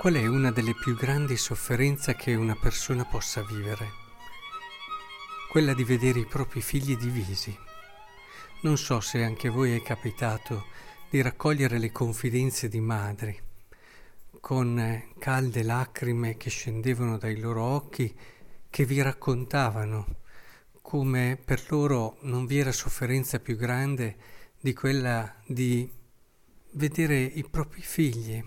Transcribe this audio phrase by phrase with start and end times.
[0.00, 3.90] Qual è una delle più grandi sofferenze che una persona possa vivere?
[5.50, 7.54] Quella di vedere i propri figli divisi.
[8.62, 10.64] Non so se anche voi è capitato
[11.10, 13.38] di raccogliere le confidenze di madri,
[14.40, 18.10] con eh, calde lacrime che scendevano dai loro occhi,
[18.70, 20.06] che vi raccontavano
[20.80, 24.16] come per loro non vi era sofferenza più grande
[24.58, 25.92] di quella di
[26.70, 28.42] vedere i propri figli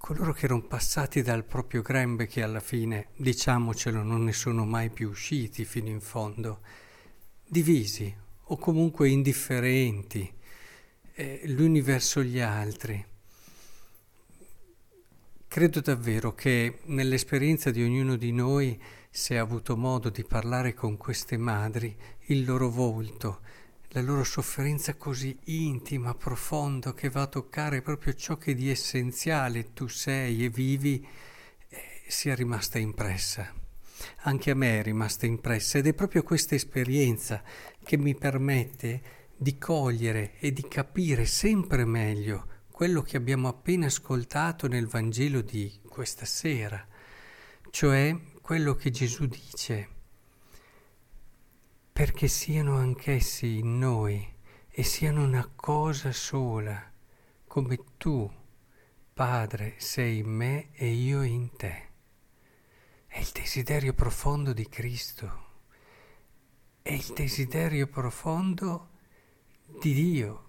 [0.00, 4.88] coloro che erano passati dal proprio grembe che alla fine, diciamocelo, non ne sono mai
[4.88, 6.62] più usciti fino in fondo,
[7.46, 8.12] divisi
[8.44, 10.32] o comunque indifferenti,
[11.12, 13.04] eh, l'uni verso gli altri.
[15.46, 20.96] Credo davvero che nell'esperienza di ognuno di noi, se ha avuto modo di parlare con
[20.96, 21.94] queste madri,
[22.26, 23.40] il loro volto,
[23.92, 29.72] la loro sofferenza così intima, profonda, che va a toccare proprio ciò che di essenziale
[29.72, 31.04] tu sei e vivi,
[31.68, 33.52] eh, sia rimasta impressa.
[34.22, 37.42] Anche a me è rimasta impressa ed è proprio questa esperienza
[37.82, 39.02] che mi permette
[39.36, 45.80] di cogliere e di capire sempre meglio quello che abbiamo appena ascoltato nel Vangelo di
[45.88, 46.86] questa sera,
[47.70, 49.98] cioè quello che Gesù dice
[52.10, 54.34] perché siano anch'essi in noi
[54.68, 56.92] e siano una cosa sola,
[57.46, 58.28] come tu,
[59.14, 61.88] Padre, sei in me e io in te.
[63.06, 65.44] È il desiderio profondo di Cristo,
[66.82, 68.88] è il desiderio profondo
[69.78, 70.48] di Dio.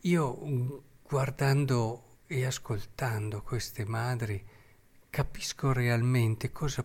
[0.00, 4.42] Io guardando e ascoltando queste madri
[5.10, 6.82] capisco realmente cosa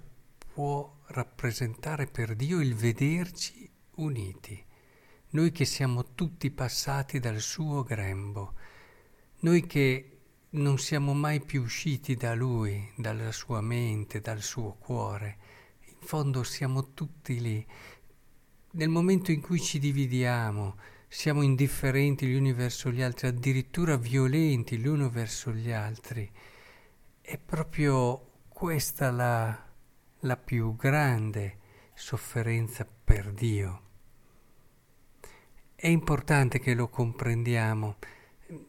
[0.56, 4.64] può rappresentare per Dio il vederci uniti,
[5.32, 8.54] noi che siamo tutti passati dal suo grembo,
[9.40, 10.20] noi che
[10.52, 15.38] non siamo mai più usciti da Lui, dalla sua mente, dal suo cuore,
[15.88, 17.68] in fondo siamo tutti lì.
[18.72, 20.78] Nel momento in cui ci dividiamo,
[21.10, 26.32] siamo indifferenti gli uni verso gli altri, addirittura violenti gli uni verso gli altri,
[27.20, 29.65] è proprio questa la
[30.26, 31.60] la più grande
[31.94, 33.82] sofferenza per Dio.
[35.76, 37.98] È importante che lo comprendiamo.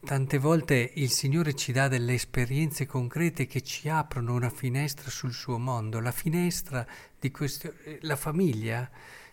[0.05, 5.33] Tante volte il Signore ci dà delle esperienze concrete che ci aprono una finestra sul
[5.33, 6.01] suo mondo.
[6.01, 6.87] La finestra
[7.19, 8.91] di questo, la famiglia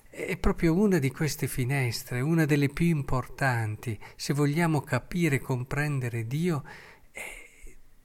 [0.09, 4.00] è proprio una di queste finestre, una delle più importanti.
[4.16, 6.63] Se vogliamo capire e comprendere Dio,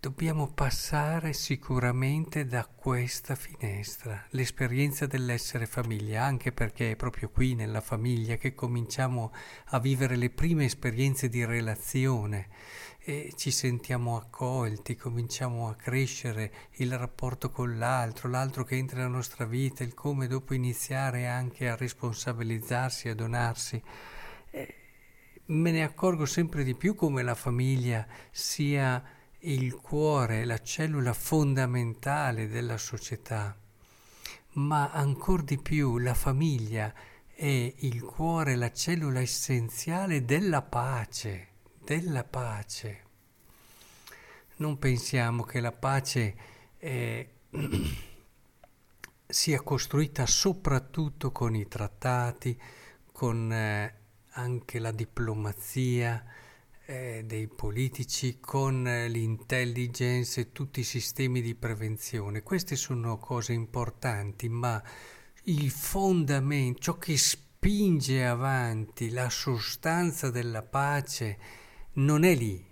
[0.00, 7.80] Dobbiamo passare sicuramente da questa finestra, l'esperienza dell'essere famiglia, anche perché è proprio qui nella
[7.80, 9.32] famiglia che cominciamo
[9.70, 12.46] a vivere le prime esperienze di relazione
[13.00, 19.08] e ci sentiamo accolti, cominciamo a crescere il rapporto con l'altro, l'altro che entra nella
[19.08, 23.82] nostra vita, il come dopo iniziare anche a responsabilizzarsi, a donarsi.
[24.52, 24.74] E
[25.46, 32.48] me ne accorgo sempre di più come la famiglia sia il cuore, la cellula fondamentale
[32.48, 33.56] della società,
[34.54, 36.92] ma ancora di più la famiglia
[37.32, 41.48] è il cuore, la cellula essenziale della pace,
[41.84, 43.02] della pace.
[44.56, 46.36] Non pensiamo che la pace
[46.76, 47.28] è,
[49.24, 52.60] sia costruita soprattutto con i trattati,
[53.12, 53.94] con eh,
[54.30, 56.24] anche la diplomazia,
[56.90, 62.42] eh, dei politici con l'intelligence e tutti i sistemi di prevenzione.
[62.42, 64.82] Queste sono cose importanti, ma
[65.44, 71.38] il fondamento, ciò che spinge avanti la sostanza della pace
[71.94, 72.64] non è lì,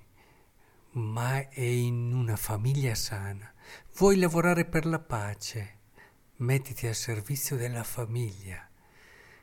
[0.92, 3.52] ma è in una famiglia sana.
[3.98, 5.74] Vuoi lavorare per la pace?
[6.36, 8.66] Mettiti al servizio della famiglia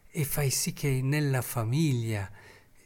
[0.09, 2.31] e fai sì che nella famiglia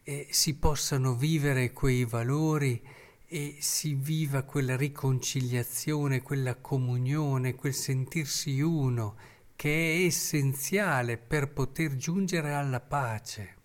[0.09, 2.81] eh, si possano vivere quei valori
[3.27, 9.17] e si viva quella riconciliazione, quella comunione, quel sentirsi uno
[9.57, 13.55] che è essenziale per poter giungere alla pace.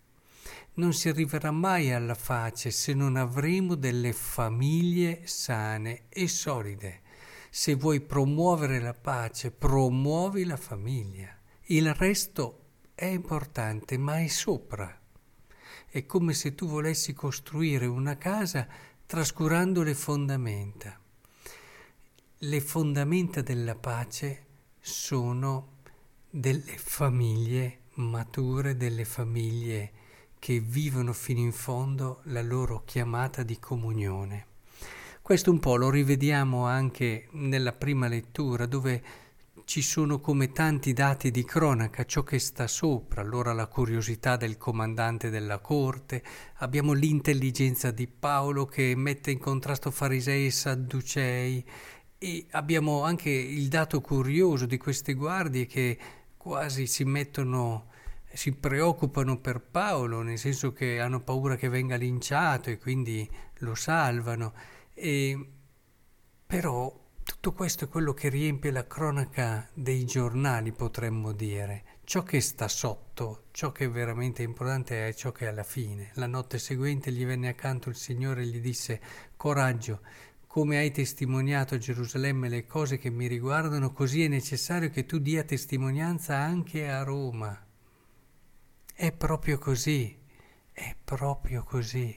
[0.75, 7.03] Non si arriverà mai alla pace se non avremo delle famiglie sane e solide.
[7.50, 11.39] Se vuoi promuovere la pace, promuovi la famiglia.
[11.67, 12.65] Il resto
[12.97, 15.01] è importante, ma è sopra.
[15.88, 18.66] È come se tu volessi costruire una casa
[19.06, 20.98] trascurando le fondamenta.
[22.38, 24.46] Le fondamenta della pace
[24.80, 25.80] sono
[26.28, 29.92] delle famiglie mature, delle famiglie
[30.38, 34.46] che vivono fino in fondo la loro chiamata di comunione.
[35.22, 39.02] Questo un po' lo rivediamo anche nella prima lettura dove
[39.64, 44.56] ci sono come tanti dati di cronaca, ciò che sta sopra, allora la curiosità del
[44.56, 46.23] comandante della corte,
[46.56, 51.64] abbiamo l'intelligenza di Paolo che mette in contrasto farisei e sadducei
[52.19, 55.99] e abbiamo anche il dato curioso di queste guardie che
[56.37, 57.91] quasi si mettono
[58.35, 63.75] si preoccupano per Paolo, nel senso che hanno paura che venga linciato e quindi lo
[63.75, 64.55] salvano.
[64.94, 65.49] E,
[66.47, 71.84] però tutto questo è quello che riempie la cronaca dei giornali, potremmo dire.
[72.04, 76.10] Ciò che sta sotto, ciò che è veramente importante è ciò che è alla fine.
[76.14, 79.00] La notte seguente gli venne accanto il Signore e gli disse,
[79.36, 80.00] coraggio,
[80.46, 85.19] come hai testimoniato a Gerusalemme le cose che mi riguardano, così è necessario che tu
[85.19, 87.66] dia testimonianza anche a Roma.
[88.94, 90.19] È proprio così,
[90.72, 92.14] è proprio così.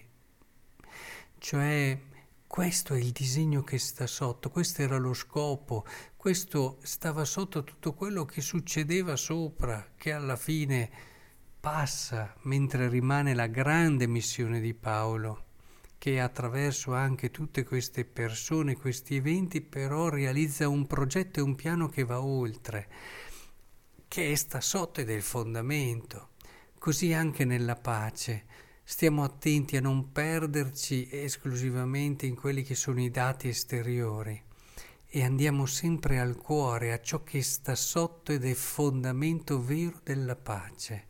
[1.37, 1.99] Cioè,
[2.47, 7.93] questo è il disegno che sta sotto, questo era lo scopo, questo stava sotto tutto
[7.93, 10.89] quello che succedeva sopra, che alla fine
[11.59, 15.43] passa mentre rimane la grande missione di Paolo,
[15.97, 21.87] che attraverso anche tutte queste persone, questi eventi, però realizza un progetto e un piano
[21.89, 22.87] che va oltre,
[24.07, 26.29] che sta sotto ed è il fondamento.
[26.77, 28.45] Così anche nella pace.
[28.87, 34.39] Stiamo attenti a non perderci esclusivamente in quelli che sono i dati esteriori
[35.07, 40.35] e andiamo sempre al cuore, a ciò che sta sotto ed è fondamento vero della
[40.35, 41.07] pace.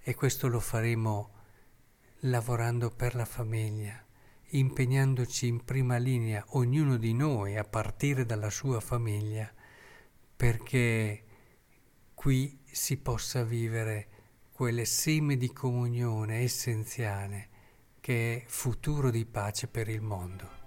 [0.00, 1.30] E questo lo faremo
[2.20, 3.98] lavorando per la famiglia,
[4.48, 9.50] impegnandoci in prima linea, ognuno di noi, a partire dalla sua famiglia,
[10.36, 11.24] perché
[12.12, 14.11] qui si possa vivere
[14.62, 17.48] quel seme di comunione essenziale
[17.98, 20.61] che è futuro di pace per il mondo.